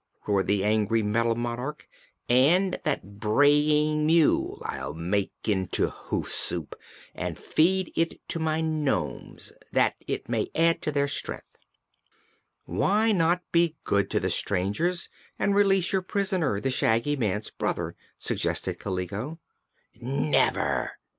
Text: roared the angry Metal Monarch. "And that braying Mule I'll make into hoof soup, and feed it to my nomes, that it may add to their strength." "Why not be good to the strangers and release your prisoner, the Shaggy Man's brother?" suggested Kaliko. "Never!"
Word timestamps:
roared 0.25 0.47
the 0.47 0.63
angry 0.63 1.03
Metal 1.03 1.35
Monarch. 1.35 1.87
"And 2.27 2.79
that 2.85 3.19
braying 3.19 4.07
Mule 4.07 4.59
I'll 4.65 4.95
make 4.95 5.29
into 5.45 5.91
hoof 5.91 6.31
soup, 6.33 6.73
and 7.13 7.37
feed 7.37 7.93
it 7.95 8.19
to 8.29 8.39
my 8.39 8.61
nomes, 8.61 9.51
that 9.71 9.93
it 10.07 10.27
may 10.27 10.49
add 10.55 10.81
to 10.81 10.91
their 10.91 11.07
strength." 11.07 11.55
"Why 12.65 13.11
not 13.11 13.43
be 13.51 13.75
good 13.83 14.09
to 14.09 14.19
the 14.19 14.31
strangers 14.31 15.07
and 15.37 15.53
release 15.53 15.91
your 15.93 16.01
prisoner, 16.01 16.59
the 16.59 16.71
Shaggy 16.71 17.15
Man's 17.15 17.51
brother?" 17.51 17.95
suggested 18.17 18.79
Kaliko. 18.79 19.37
"Never!" 20.01 20.93